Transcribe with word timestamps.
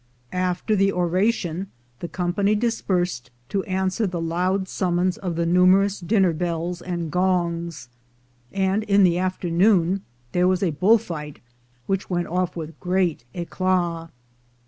After 0.33 0.75
the 0.75 0.91
oration, 0.91 1.67
the 1.99 2.07
company 2.07 2.55
dispersed 2.55 3.29
to 3.49 3.63
answer 3.65 4.07
the 4.07 4.19
loud 4.19 4.67
summons 4.67 5.15
of 5.19 5.35
the 5.35 5.45
numerous 5.45 5.99
dinner 5.99 6.33
bells 6.33 6.81
and 6.81 7.11
gongs, 7.11 7.87
and 8.51 8.81
in 8.85 9.03
the 9.03 9.19
afternoon 9.19 10.01
there 10.31 10.47
was 10.47 10.63
a 10.63 10.71
bull 10.71 10.97
fight, 10.97 11.37
which 11.85 12.09
went 12.09 12.25
off 12.29 12.55
with 12.55 12.79
great 12.79 13.25
eclat. 13.35 14.09